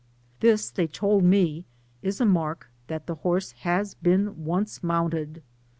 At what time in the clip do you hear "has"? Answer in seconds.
3.59-3.93